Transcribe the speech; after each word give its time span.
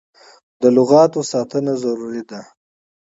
د 0.61 0.63
لغتانو 0.75 1.19
ساتنه 1.31 1.73
ضروري 1.83 2.23
ده. 2.29 2.39